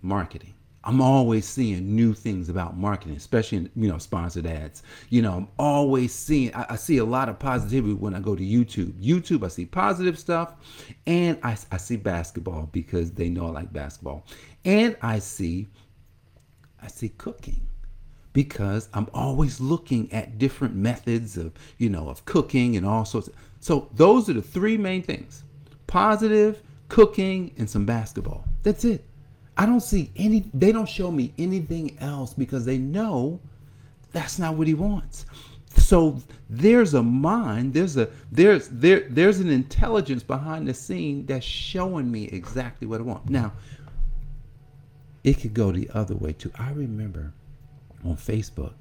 marketing. 0.00 0.54
I'm 0.82 1.02
always 1.02 1.46
seeing 1.46 1.94
new 1.94 2.14
things 2.14 2.48
about 2.48 2.76
marketing, 2.76 3.16
especially 3.16 3.58
in 3.58 3.70
you 3.76 3.88
know 3.88 3.98
sponsored 3.98 4.46
ads. 4.46 4.82
You 5.10 5.20
know, 5.20 5.34
I'm 5.34 5.48
always 5.58 6.14
seeing. 6.14 6.54
I, 6.54 6.66
I, 6.70 6.76
see 6.76 6.98
a 6.98 7.04
lot 7.04 7.28
of 7.28 7.38
positivity 7.38 7.92
when 7.92 8.14
I 8.14 8.20
go 8.20 8.34
to 8.34 8.42
YouTube. 8.42 8.92
YouTube, 8.92 9.44
I 9.44 9.48
see 9.48 9.66
positive 9.66 10.18
stuff, 10.18 10.54
and 11.06 11.38
I, 11.42 11.56
I 11.70 11.76
see 11.76 11.96
basketball 11.96 12.70
because 12.72 13.12
they 13.12 13.28
know 13.28 13.48
I 13.48 13.50
like 13.50 13.72
basketball, 13.72 14.26
and 14.64 14.96
I 15.02 15.18
see, 15.18 15.68
I 16.82 16.88
see 16.88 17.10
cooking 17.10 17.60
because 18.32 18.88
I'm 18.94 19.08
always 19.12 19.60
looking 19.60 20.10
at 20.12 20.38
different 20.38 20.74
methods 20.74 21.36
of 21.36 21.52
you 21.76 21.90
know 21.90 22.08
of 22.08 22.24
cooking 22.24 22.76
and 22.76 22.86
all 22.86 23.04
sorts. 23.04 23.28
Of, 23.28 23.34
so 23.60 23.90
those 23.94 24.30
are 24.30 24.34
the 24.34 24.40
three 24.40 24.78
main 24.78 25.02
things: 25.02 25.44
positive, 25.86 26.62
cooking, 26.88 27.52
and 27.58 27.68
some 27.68 27.84
basketball. 27.84 28.46
That's 28.62 28.86
it. 28.86 29.04
I 29.60 29.66
don't 29.66 29.82
see 29.82 30.10
any, 30.16 30.50
they 30.54 30.72
don't 30.72 30.88
show 30.88 31.10
me 31.10 31.34
anything 31.36 31.98
else 32.00 32.32
because 32.32 32.64
they 32.64 32.78
know 32.78 33.38
that's 34.10 34.38
not 34.38 34.54
what 34.54 34.66
he 34.66 34.72
wants. 34.72 35.26
So 35.76 36.16
there's 36.48 36.94
a 36.94 37.02
mind, 37.02 37.74
there's 37.74 37.98
a 37.98 38.08
there's 38.32 38.68
there 38.68 39.00
there's 39.10 39.38
an 39.38 39.50
intelligence 39.50 40.22
behind 40.22 40.66
the 40.66 40.72
scene 40.72 41.26
that's 41.26 41.44
showing 41.44 42.10
me 42.10 42.24
exactly 42.28 42.86
what 42.86 43.00
I 43.00 43.02
want. 43.02 43.28
Now, 43.28 43.52
it 45.24 45.34
could 45.34 45.52
go 45.52 45.70
the 45.72 45.90
other 45.92 46.14
way 46.14 46.32
too. 46.32 46.50
I 46.58 46.70
remember 46.70 47.34
on 48.02 48.16
Facebook, 48.16 48.72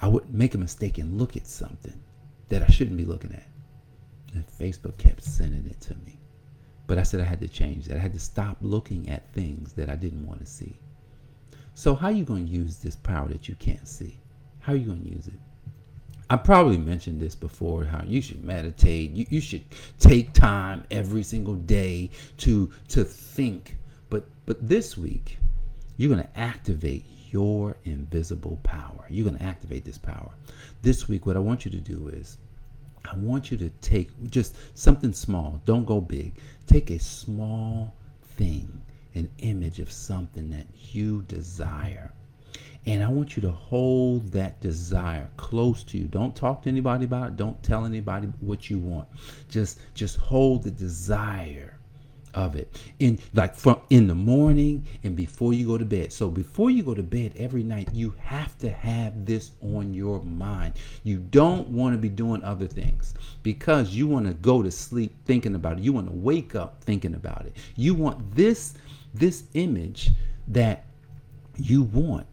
I 0.00 0.08
would 0.08 0.32
make 0.32 0.54
a 0.54 0.58
mistake 0.58 0.96
and 0.96 1.18
look 1.18 1.36
at 1.36 1.46
something 1.46 2.00
that 2.48 2.62
I 2.62 2.68
shouldn't 2.68 2.96
be 2.96 3.04
looking 3.04 3.34
at. 3.34 3.46
And 4.32 4.46
Facebook 4.48 4.96
kept 4.96 5.22
sending 5.22 5.66
it 5.66 5.82
to 5.82 5.94
me. 6.06 6.13
But 6.86 6.98
I 6.98 7.02
said 7.02 7.20
I 7.20 7.24
had 7.24 7.40
to 7.40 7.48
change 7.48 7.86
that. 7.86 7.96
I 7.96 8.00
had 8.00 8.12
to 8.12 8.20
stop 8.20 8.58
looking 8.60 9.08
at 9.08 9.32
things 9.32 9.72
that 9.74 9.88
I 9.88 9.96
didn't 9.96 10.26
want 10.26 10.40
to 10.40 10.46
see. 10.46 10.78
So 11.74 11.94
how 11.94 12.08
are 12.08 12.12
you 12.12 12.24
going 12.24 12.46
to 12.46 12.52
use 12.52 12.76
this 12.76 12.96
power 12.96 13.28
that 13.28 13.48
you 13.48 13.54
can't 13.56 13.88
see? 13.88 14.18
How 14.60 14.72
are 14.72 14.76
you 14.76 14.86
going 14.86 15.02
to 15.02 15.10
use 15.10 15.26
it? 15.26 15.34
I 16.30 16.36
probably 16.36 16.78
mentioned 16.78 17.20
this 17.20 17.34
before 17.34 17.84
how 17.84 18.02
you 18.04 18.22
should 18.22 18.42
meditate. 18.44 19.10
You, 19.10 19.26
you 19.28 19.40
should 19.40 19.64
take 19.98 20.32
time 20.32 20.84
every 20.90 21.22
single 21.22 21.54
day 21.54 22.10
to 22.38 22.70
to 22.88 23.04
think. 23.04 23.76
But 24.08 24.26
but 24.46 24.66
this 24.66 24.96
week, 24.96 25.38
you're 25.96 26.10
going 26.10 26.22
to 26.22 26.38
activate 26.38 27.04
your 27.30 27.76
invisible 27.84 28.58
power. 28.62 29.04
You're 29.10 29.26
going 29.26 29.38
to 29.38 29.44
activate 29.44 29.84
this 29.84 29.98
power. 29.98 30.30
This 30.82 31.08
week, 31.08 31.26
what 31.26 31.36
I 31.36 31.40
want 31.40 31.64
you 31.64 31.70
to 31.72 31.80
do 31.80 32.08
is 32.08 32.38
I 33.04 33.16
want 33.16 33.50
you 33.50 33.56
to 33.58 33.68
take 33.80 34.08
just 34.30 34.56
something 34.74 35.12
small. 35.12 35.60
Don't 35.64 35.84
go 35.84 36.00
big. 36.00 36.34
Take 36.66 36.90
a 36.90 36.98
small 36.98 37.94
thing, 38.36 38.80
an 39.14 39.28
image 39.38 39.78
of 39.78 39.92
something 39.92 40.50
that 40.50 40.66
you 40.92 41.22
desire. 41.22 42.12
And 42.86 43.02
I 43.02 43.08
want 43.08 43.36
you 43.36 43.42
to 43.42 43.50
hold 43.50 44.32
that 44.32 44.60
desire 44.60 45.28
close 45.36 45.82
to 45.84 45.98
you. 45.98 46.04
Don't 46.04 46.36
talk 46.36 46.62
to 46.62 46.68
anybody 46.68 47.04
about 47.04 47.28
it. 47.28 47.36
Don't 47.36 47.62
tell 47.62 47.84
anybody 47.84 48.28
what 48.40 48.68
you 48.68 48.78
want. 48.78 49.08
Just 49.48 49.80
just 49.94 50.16
hold 50.16 50.62
the 50.62 50.70
desire 50.70 51.78
of 52.34 52.56
it. 52.56 52.80
In 52.98 53.18
like 53.32 53.54
from 53.54 53.80
in 53.90 54.06
the 54.06 54.14
morning 54.14 54.86
and 55.02 55.16
before 55.16 55.54
you 55.54 55.66
go 55.66 55.78
to 55.78 55.84
bed. 55.84 56.12
So 56.12 56.28
before 56.28 56.70
you 56.70 56.82
go 56.82 56.94
to 56.94 57.02
bed 57.02 57.32
every 57.36 57.62
night 57.62 57.88
you 57.92 58.14
have 58.20 58.56
to 58.58 58.70
have 58.70 59.24
this 59.24 59.52
on 59.62 59.94
your 59.94 60.22
mind. 60.22 60.74
You 61.02 61.18
don't 61.18 61.68
want 61.68 61.94
to 61.94 61.98
be 61.98 62.08
doing 62.08 62.42
other 62.42 62.66
things 62.66 63.14
because 63.42 63.90
you 63.90 64.06
want 64.06 64.26
to 64.26 64.34
go 64.34 64.62
to 64.62 64.70
sleep 64.70 65.14
thinking 65.24 65.54
about 65.54 65.78
it. 65.78 65.84
You 65.84 65.92
want 65.92 66.08
to 66.08 66.14
wake 66.14 66.54
up 66.54 66.82
thinking 66.82 67.14
about 67.14 67.46
it. 67.46 67.56
You 67.76 67.94
want 67.94 68.34
this 68.34 68.74
this 69.14 69.44
image 69.54 70.10
that 70.48 70.84
you 71.56 71.82
want. 71.82 72.26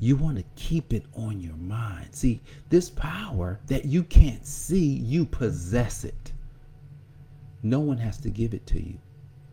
You 0.00 0.14
want 0.16 0.36
to 0.36 0.44
keep 0.54 0.92
it 0.92 1.04
on 1.14 1.40
your 1.40 1.56
mind. 1.56 2.14
See 2.14 2.40
this 2.68 2.90
power 2.90 3.58
that 3.66 3.84
you 3.84 4.04
can't 4.04 4.46
see 4.46 4.86
you 4.86 5.24
possess 5.24 6.04
it. 6.04 6.32
No 7.62 7.80
one 7.80 7.98
has 7.98 8.18
to 8.18 8.30
give 8.30 8.54
it 8.54 8.64
to 8.68 8.80
you 8.80 8.98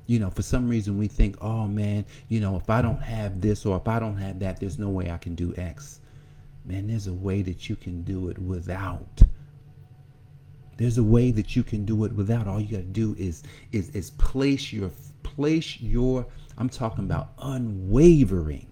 you 0.08 0.20
know, 0.20 0.30
for 0.30 0.42
some 0.42 0.68
reason 0.68 0.98
we 0.98 1.08
think, 1.08 1.36
oh 1.42 1.68
man, 1.68 2.06
you 2.30 2.40
know, 2.40 2.56
if 2.56 2.70
I 2.70 2.82
don't 2.82 3.02
have 3.02 3.42
this 3.42 3.66
or 3.66 3.78
if 3.78 3.88
I 3.88 4.00
don't 4.00 4.18
have 4.18 4.40
that, 4.40 4.60
there's 4.60 4.78
no 4.78 4.90
way 4.90 5.10
I 5.12 5.18
can 5.18 5.36
do 5.36 5.54
X. 5.58 6.02
Man, 6.66 6.88
there's 6.88 7.08
a 7.08 7.14
way 7.14 7.42
that 7.42 7.70
you 7.70 7.76
can 7.76 8.04
do 8.04 8.30
it 8.30 8.38
without. 8.40 9.22
There's 10.78 10.98
a 10.98 11.04
way 11.04 11.32
that 11.32 11.56
you 11.56 11.64
can 11.64 11.86
do 11.86 12.04
it 12.06 12.12
without. 12.12 12.48
All 12.48 12.60
you 12.60 12.68
got 12.68 12.78
to 12.78 12.84
do 12.84 13.16
is 13.18 13.44
is 13.72 13.90
is 13.92 14.12
place 14.12 14.74
your 14.74 14.92
place 15.24 15.80
your 15.80 16.26
I'm 16.58 16.70
talking 16.70 17.04
about 17.04 17.32
unwavering, 17.40 18.68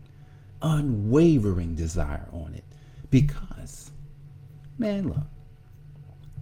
unwavering 0.62 1.76
desire 1.76 2.28
on 2.32 2.54
it. 2.54 2.64
Because, 3.10 3.92
man, 4.78 5.10
look, 5.10 5.28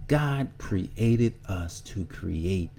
God 0.06 0.50
created 0.58 1.34
us 1.48 1.80
to 1.82 2.04
create 2.06 2.70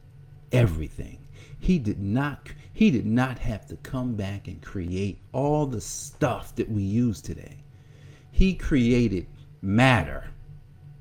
everything. 0.51 1.23
He 1.63 1.79
did 1.79 2.01
not 2.01 2.50
he 2.74 2.91
did 2.91 3.05
not 3.05 3.39
have 3.39 3.65
to 3.67 3.77
come 3.77 4.15
back 4.15 4.50
and 4.50 4.62
create 4.62 5.20
all 5.32 5.65
the 5.65 5.79
stuff 5.79 6.53
that 6.55 6.70
we 6.70 6.82
use 6.84 7.22
today. 7.22 7.63
He 8.34 8.53
created 8.53 9.27
matter. 9.62 10.29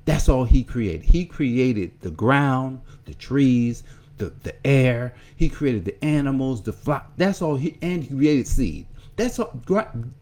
That's 0.05 0.29
all 0.29 0.45
he 0.45 0.63
created. 0.63 1.03
He 1.03 1.25
created 1.25 1.99
the 1.99 2.11
ground, 2.11 2.79
the 3.03 3.13
trees, 3.13 3.83
the, 4.17 4.31
the 4.43 4.55
air. 4.65 5.15
He 5.35 5.49
created 5.49 5.83
the 5.83 6.01
animals, 6.01 6.61
the 6.61 6.71
flock. 6.71 7.11
That's 7.17 7.41
all 7.41 7.57
he 7.57 7.77
and 7.81 8.01
he 8.01 8.15
created 8.15 8.47
seed. 8.47 8.85
That's 9.17 9.39
all 9.39 9.61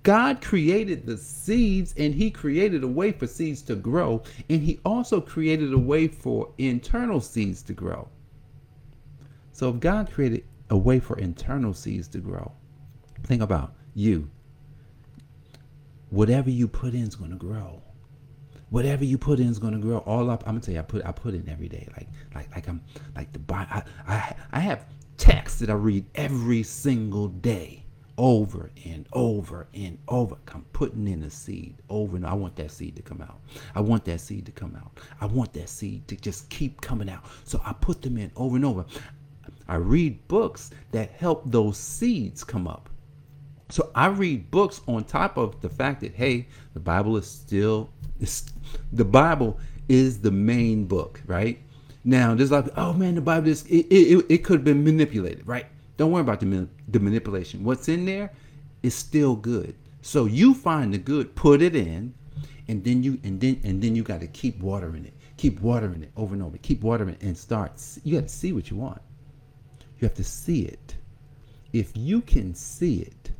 God 0.01 0.41
created 0.41 1.05
the 1.05 1.17
seeds 1.17 1.93
and 1.97 2.15
he 2.15 2.31
created 2.31 2.83
a 2.83 2.87
way 2.87 3.11
for 3.11 3.27
seeds 3.27 3.61
to 3.63 3.75
grow 3.75 4.23
and 4.49 4.63
he 4.63 4.79
also 4.85 5.21
created 5.21 5.71
a 5.71 5.77
way 5.77 6.07
for 6.07 6.51
internal 6.57 7.21
seeds 7.21 7.61
to 7.61 7.73
grow. 7.73 8.07
So 9.61 9.69
if 9.69 9.79
God 9.79 10.11
created 10.11 10.43
a 10.71 10.75
way 10.75 10.99
for 10.99 11.19
internal 11.19 11.75
seeds 11.75 12.07
to 12.07 12.17
grow, 12.17 12.51
think 13.21 13.43
about 13.43 13.75
you. 13.93 14.27
Whatever 16.09 16.49
you 16.49 16.67
put 16.67 16.95
in 16.95 17.03
is 17.03 17.15
going 17.15 17.29
to 17.29 17.37
grow. 17.37 17.79
Whatever 18.71 19.05
you 19.05 19.19
put 19.19 19.39
in 19.39 19.49
is 19.49 19.59
going 19.59 19.73
to 19.73 19.79
grow. 19.79 19.99
All 19.99 20.31
up, 20.31 20.41
I'm 20.47 20.55
gonna 20.55 20.61
tell 20.61 20.73
you, 20.73 20.79
I 20.79 20.81
put 20.81 21.05
I 21.05 21.11
put 21.11 21.35
in 21.35 21.47
every 21.47 21.69
day. 21.69 21.87
Like 21.95 22.07
like 22.33 22.49
like 22.55 22.67
I'm 22.67 22.81
like 23.15 23.31
the 23.33 23.53
I 23.53 23.83
I 24.07 24.35
I 24.51 24.59
have 24.61 24.83
texts 25.17 25.59
that 25.59 25.69
I 25.69 25.73
read 25.73 26.05
every 26.15 26.63
single 26.63 27.27
day 27.27 27.85
over 28.17 28.71
and 28.85 29.07
over 29.13 29.67
and 29.75 29.99
over. 30.07 30.37
I'm 30.53 30.63
putting 30.73 31.07
in 31.07 31.21
a 31.21 31.29
seed 31.29 31.75
over 31.87 32.15
and 32.15 32.25
I 32.25 32.33
want 32.33 32.55
that 32.55 32.71
seed 32.71 32.95
to 32.95 33.03
come 33.03 33.21
out. 33.21 33.39
I 33.75 33.81
want 33.81 34.05
that 34.05 34.21
seed 34.21 34.47
to 34.47 34.51
come 34.51 34.75
out. 34.75 34.99
I 35.19 35.27
want 35.27 35.53
that 35.53 35.69
seed 35.69 36.07
to 36.07 36.15
just 36.15 36.49
keep 36.49 36.81
coming 36.81 37.09
out. 37.09 37.25
So 37.43 37.61
I 37.63 37.73
put 37.73 38.01
them 38.01 38.17
in 38.17 38.31
over 38.35 38.55
and 38.55 38.65
over. 38.65 38.85
I 39.71 39.75
read 39.75 40.27
books 40.27 40.69
that 40.91 41.11
help 41.11 41.43
those 41.45 41.77
seeds 41.77 42.43
come 42.43 42.67
up. 42.67 42.89
So 43.69 43.89
I 43.95 44.07
read 44.07 44.51
books 44.51 44.81
on 44.85 45.05
top 45.05 45.37
of 45.37 45.61
the 45.61 45.69
fact 45.69 46.01
that 46.01 46.13
hey, 46.13 46.49
the 46.73 46.81
Bible 46.81 47.15
is 47.15 47.25
still 47.25 47.89
the 48.91 49.05
Bible 49.05 49.57
is 49.87 50.19
the 50.19 50.29
main 50.29 50.83
book, 50.87 51.21
right? 51.25 51.57
Now 52.03 52.35
there's 52.35 52.51
like, 52.51 52.65
oh 52.75 52.91
man, 52.91 53.15
the 53.15 53.21
Bible 53.21 53.47
is 53.47 53.63
it, 53.67 53.87
it, 53.89 54.25
it 54.27 54.37
could 54.39 54.55
have 54.55 54.65
been 54.65 54.83
manipulated, 54.83 55.47
right? 55.47 55.67
Don't 55.95 56.11
worry 56.11 56.19
about 56.19 56.41
the 56.41 56.67
the 56.89 56.99
manipulation. 56.99 57.63
What's 57.63 57.87
in 57.87 58.03
there 58.03 58.33
is 58.83 58.93
still 58.93 59.37
good. 59.37 59.73
So 60.01 60.25
you 60.25 60.53
find 60.53 60.93
the 60.93 60.97
good, 60.97 61.33
put 61.33 61.61
it 61.61 61.77
in, 61.77 62.13
and 62.67 62.83
then 62.83 63.03
you 63.03 63.21
and 63.23 63.39
then 63.39 63.61
and 63.63 63.81
then 63.81 63.95
you 63.95 64.03
got 64.03 64.19
to 64.19 64.27
keep 64.27 64.59
watering 64.59 65.05
it, 65.05 65.13
keep 65.37 65.61
watering 65.61 66.03
it 66.03 66.11
over 66.17 66.33
and 66.33 66.43
over, 66.43 66.57
keep 66.57 66.81
watering 66.81 67.11
it, 67.11 67.21
and 67.21 67.37
start. 67.37 67.81
You 68.03 68.19
got 68.19 68.27
to 68.27 68.35
see 68.35 68.51
what 68.51 68.69
you 68.69 68.75
want. 68.75 69.01
You 70.01 70.07
have 70.07 70.17
to 70.17 70.23
see 70.23 70.63
it. 70.63 70.95
If 71.71 71.95
you 71.95 72.21
can 72.21 72.55
see 72.55 73.01
it 73.01 73.31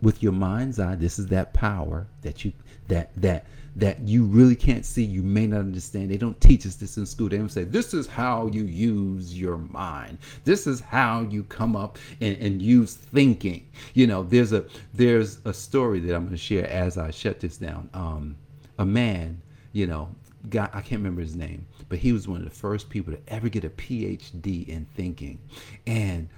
with 0.00 0.22
your 0.22 0.32
mind's 0.32 0.78
eye, 0.78 0.94
this 0.94 1.18
is 1.18 1.26
that 1.28 1.52
power 1.52 2.06
that 2.22 2.44
you 2.44 2.52
that 2.88 3.10
that 3.20 3.46
that 3.74 4.00
you 4.00 4.24
really 4.24 4.56
can't 4.56 4.86
see, 4.86 5.04
you 5.04 5.22
may 5.22 5.46
not 5.46 5.60
understand. 5.60 6.10
They 6.10 6.16
don't 6.16 6.40
teach 6.40 6.64
us 6.64 6.76
this 6.76 6.96
in 6.96 7.04
school. 7.04 7.28
They 7.28 7.36
don't 7.36 7.50
say, 7.50 7.64
this 7.64 7.92
is 7.92 8.06
how 8.06 8.46
you 8.46 8.64
use 8.64 9.38
your 9.38 9.58
mind. 9.58 10.16
This 10.44 10.66
is 10.66 10.80
how 10.80 11.26
you 11.28 11.42
come 11.44 11.76
up 11.76 11.98
and, 12.22 12.38
and 12.38 12.62
use 12.62 12.94
thinking. 12.94 13.68
You 13.92 14.06
know, 14.06 14.22
there's 14.22 14.52
a 14.52 14.64
there's 14.94 15.40
a 15.44 15.52
story 15.52 16.00
that 16.00 16.14
I'm 16.14 16.22
going 16.22 16.30
to 16.30 16.38
share 16.38 16.70
as 16.70 16.96
I 16.96 17.10
shut 17.10 17.40
this 17.40 17.58
down. 17.58 17.90
Um, 17.92 18.36
a 18.78 18.86
man, 18.86 19.42
you 19.72 19.86
know, 19.86 20.08
guy, 20.50 20.68
I 20.72 20.80
can't 20.80 21.00
remember 21.00 21.20
his 21.20 21.36
name, 21.36 21.66
but 21.88 21.98
he 21.98 22.12
was 22.12 22.28
one 22.28 22.38
of 22.38 22.44
the 22.44 22.54
first 22.54 22.88
people 22.88 23.12
to 23.12 23.20
ever 23.28 23.48
get 23.48 23.64
a 23.64 23.70
PhD 23.70 24.68
in 24.68 24.86
thinking. 24.94 25.38
And 25.86 26.28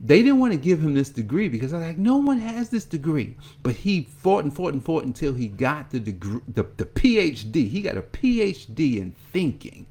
they 0.00 0.22
didn't 0.22 0.40
want 0.40 0.52
to 0.52 0.58
give 0.58 0.80
him 0.80 0.94
this 0.94 1.10
degree 1.10 1.48
because 1.48 1.72
I 1.72 1.78
was 1.78 1.86
like, 1.86 1.98
no 1.98 2.16
one 2.16 2.38
has 2.38 2.68
this 2.68 2.84
degree. 2.84 3.36
But 3.62 3.76
he 3.76 4.02
fought 4.02 4.44
and 4.44 4.54
fought 4.54 4.74
and 4.74 4.84
fought 4.84 5.04
until 5.04 5.32
he 5.34 5.48
got 5.48 5.90
the 5.90 6.00
degree, 6.00 6.40
the, 6.48 6.64
the 6.76 6.84
PhD. 6.84 7.68
He 7.68 7.80
got 7.80 7.96
a 7.96 8.02
PhD 8.02 8.98
in 8.98 9.12
thinking 9.32 9.86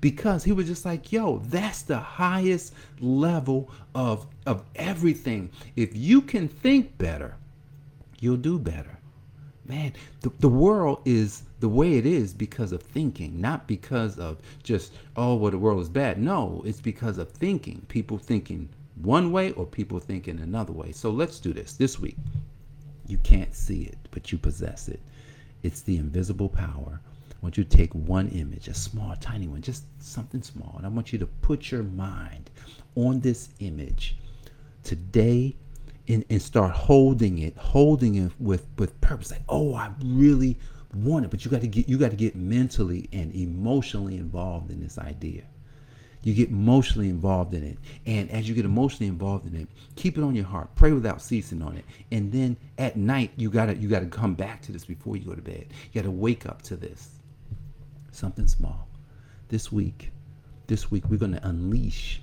because 0.00 0.44
he 0.44 0.52
was 0.52 0.66
just 0.66 0.84
like, 0.84 1.12
yo, 1.12 1.38
that's 1.38 1.82
the 1.82 1.98
highest 1.98 2.74
level 3.00 3.70
of 3.94 4.26
of 4.46 4.64
everything. 4.74 5.50
If 5.74 5.96
you 5.96 6.22
can 6.22 6.48
think 6.48 6.96
better, 6.96 7.36
you'll 8.20 8.36
do 8.36 8.58
better. 8.58 8.98
Man, 9.68 9.92
the, 10.20 10.30
the 10.40 10.48
world 10.48 11.00
is 11.04 11.42
the 11.60 11.68
way 11.68 11.94
it 11.94 12.06
is 12.06 12.32
because 12.32 12.72
of 12.72 12.82
thinking, 12.82 13.40
not 13.40 13.66
because 13.66 14.18
of 14.18 14.38
just, 14.62 14.92
oh, 15.16 15.34
well, 15.34 15.50
the 15.50 15.58
world 15.58 15.80
is 15.80 15.88
bad. 15.88 16.18
No, 16.18 16.62
it's 16.64 16.80
because 16.80 17.18
of 17.18 17.30
thinking. 17.30 17.84
People 17.88 18.18
thinking 18.18 18.68
one 19.02 19.32
way 19.32 19.52
or 19.52 19.66
people 19.66 19.98
thinking 19.98 20.40
another 20.40 20.72
way. 20.72 20.92
So 20.92 21.10
let's 21.10 21.40
do 21.40 21.52
this 21.52 21.72
this 21.74 21.98
week. 21.98 22.16
You 23.06 23.18
can't 23.18 23.54
see 23.54 23.82
it, 23.82 23.98
but 24.10 24.32
you 24.32 24.38
possess 24.38 24.88
it. 24.88 25.00
It's 25.62 25.82
the 25.82 25.96
invisible 25.96 26.48
power. 26.48 27.00
I 27.32 27.36
want 27.40 27.56
you 27.56 27.64
to 27.64 27.76
take 27.76 27.92
one 27.94 28.28
image, 28.28 28.68
a 28.68 28.74
small, 28.74 29.14
tiny 29.16 29.46
one, 29.46 29.62
just 29.62 29.84
something 30.02 30.42
small, 30.42 30.74
and 30.76 30.86
I 30.86 30.88
want 30.88 31.12
you 31.12 31.18
to 31.18 31.26
put 31.26 31.70
your 31.70 31.82
mind 31.82 32.50
on 32.94 33.20
this 33.20 33.50
image 33.60 34.16
today 34.82 35.54
and, 36.08 36.24
and 36.30 36.40
start 36.40 36.72
holding 36.72 37.38
it, 37.38 37.56
holding 37.56 38.14
it 38.16 38.32
with, 38.38 38.66
with 38.78 39.00
purpose. 39.00 39.30
Like, 39.30 39.42
oh, 39.48 39.74
I 39.74 39.90
really 40.04 40.58
want 40.94 41.24
it, 41.24 41.30
but 41.30 41.44
you 41.44 41.50
got 41.50 41.60
to 41.60 41.66
get 41.66 41.88
you 41.88 41.98
got 41.98 42.10
to 42.10 42.16
get 42.16 42.36
mentally 42.36 43.08
and 43.12 43.34
emotionally 43.34 44.16
involved 44.16 44.70
in 44.70 44.80
this 44.80 44.98
idea 44.98 45.42
you 46.26 46.34
get 46.34 46.48
emotionally 46.48 47.08
involved 47.08 47.54
in 47.54 47.62
it. 47.62 47.78
And 48.04 48.28
as 48.32 48.48
you 48.48 48.54
get 48.56 48.64
emotionally 48.64 49.06
involved 49.06 49.46
in 49.46 49.54
it, 49.54 49.68
keep 49.94 50.18
it 50.18 50.24
on 50.24 50.34
your 50.34 50.44
heart. 50.44 50.74
Pray 50.74 50.90
without 50.90 51.22
ceasing 51.22 51.62
on 51.62 51.76
it. 51.76 51.84
And 52.10 52.32
then 52.32 52.56
at 52.78 52.96
night, 52.96 53.30
you 53.36 53.48
gotta 53.48 53.76
you 53.76 53.88
gotta 53.88 54.06
come 54.06 54.34
back 54.34 54.60
to 54.62 54.72
this 54.72 54.84
before 54.84 55.16
you 55.16 55.24
go 55.24 55.36
to 55.36 55.40
bed. 55.40 55.66
You 55.92 56.02
gotta 56.02 56.10
wake 56.10 56.44
up 56.44 56.62
to 56.62 56.76
this. 56.76 57.20
Something 58.10 58.48
small. 58.48 58.88
This 59.50 59.70
week, 59.70 60.10
this 60.66 60.90
week 60.90 61.04
we're 61.08 61.18
gonna 61.18 61.38
unleash 61.44 62.20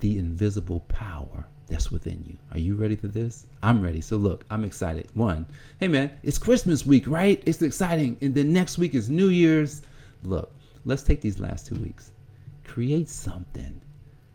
the 0.00 0.18
invisible 0.18 0.80
power 0.88 1.46
that's 1.66 1.90
within 1.90 2.22
you. 2.26 2.36
Are 2.52 2.58
you 2.58 2.74
ready 2.74 2.96
for 2.96 3.08
this? 3.08 3.46
I'm 3.62 3.80
ready. 3.80 4.00
So 4.00 4.16
look, 4.16 4.44
I'm 4.50 4.64
excited. 4.64 5.08
One, 5.14 5.46
hey 5.80 5.88
man, 5.88 6.10
it's 6.22 6.38
Christmas 6.38 6.84
week, 6.84 7.06
right? 7.06 7.42
It's 7.46 7.62
exciting. 7.62 8.16
And 8.20 8.34
then 8.34 8.52
next 8.52 8.78
week 8.78 8.94
is 8.94 9.08
New 9.08 9.28
Year's. 9.28 9.82
Look, 10.22 10.54
let's 10.84 11.02
take 11.02 11.20
these 11.20 11.38
last 11.38 11.66
two 11.66 11.76
weeks 11.76 12.10
create 12.74 13.08
something 13.08 13.80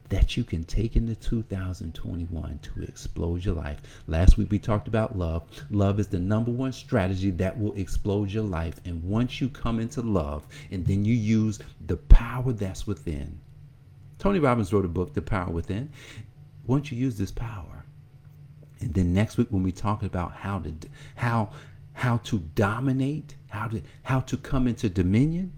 that 0.07 0.37
you 0.37 0.45
can 0.45 0.63
take 0.63 0.95
into 0.95 1.13
2021 1.13 2.59
to 2.63 2.83
explode 2.83 3.43
your 3.43 3.53
life. 3.53 3.81
Last 4.07 4.37
week 4.37 4.49
we 4.49 4.57
talked 4.57 4.87
about 4.87 5.17
love. 5.17 5.43
Love 5.69 5.99
is 5.99 6.07
the 6.07 6.19
number 6.19 6.49
one 6.49 6.71
strategy 6.71 7.31
that 7.31 7.59
will 7.59 7.73
explode 7.73 8.31
your 8.31 8.45
life. 8.45 8.79
And 8.85 9.03
once 9.03 9.41
you 9.41 9.49
come 9.49 9.79
into 9.81 10.01
love 10.01 10.47
and 10.71 10.85
then 10.85 11.03
you 11.03 11.13
use 11.13 11.59
the 11.85 11.97
power 11.97 12.53
that's 12.53 12.87
within. 12.87 13.39
Tony 14.19 14.39
Robbins 14.39 14.71
wrote 14.71 14.85
a 14.85 14.89
book, 14.89 15.13
The 15.13 15.21
Power 15.21 15.51
Within. 15.51 15.89
Once 16.69 16.91
you 16.91 16.97
use 16.99 17.17
this 17.17 17.31
power, 17.31 17.83
and 18.79 18.93
then 18.93 19.11
next 19.11 19.39
week 19.39 19.47
when 19.49 19.63
we 19.63 19.71
talk 19.71 20.03
about 20.03 20.31
how 20.31 20.59
to 20.59 20.71
how 21.15 21.49
how 21.93 22.17
to 22.17 22.37
dominate, 22.53 23.33
how 23.47 23.67
to 23.67 23.81
how 24.03 24.19
to 24.19 24.37
come 24.37 24.67
into 24.67 24.87
dominion, 24.87 25.51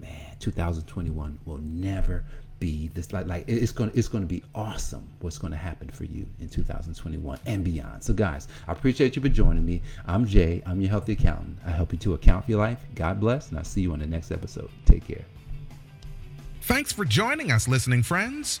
man, 0.00 0.36
2021 0.40 1.38
will 1.44 1.58
never 1.58 2.24
be 2.58 2.88
this 2.88 3.12
like 3.12 3.28
like 3.28 3.44
it's 3.46 3.70
to 3.70 3.96
it's 3.96 4.08
to 4.08 4.20
be 4.22 4.42
awesome 4.52 5.06
what's 5.20 5.38
to 5.38 5.56
happen 5.56 5.88
for 5.88 6.02
you 6.04 6.26
in 6.40 6.48
2021 6.48 7.38
and 7.46 7.62
beyond. 7.62 8.02
So 8.02 8.12
guys 8.12 8.48
i 8.66 8.72
appreciate 8.72 9.14
you 9.14 9.22
for 9.22 9.28
joining 9.28 9.64
me. 9.64 9.80
I'm 10.06 10.26
jay. 10.26 10.60
I'm 10.66 10.80
your 10.80 10.90
healthy 10.90 11.12
accountant. 11.12 11.58
I 11.64 11.70
help 11.70 11.92
you 11.92 11.98
to 11.98 12.14
account 12.14 12.46
for 12.46 12.50
your 12.50 12.60
life. 12.60 12.80
God 12.96 13.20
bless 13.20 13.50
and 13.50 13.58
i'll 13.58 13.64
see 13.64 13.82
you 13.82 13.92
on 13.92 14.00
the 14.00 14.06
next 14.06 14.32
episode. 14.32 14.70
Take 14.86 15.06
care. 15.06 15.24
Thanks 16.62 16.90
for 16.90 17.04
joining 17.04 17.52
us 17.52 17.68
listening 17.68 18.02
friends 18.02 18.60